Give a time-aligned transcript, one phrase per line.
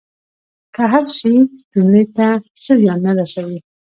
[0.73, 1.33] که حذف شي
[1.73, 2.27] جملې ته
[2.63, 3.59] څه زیان نه رسوي.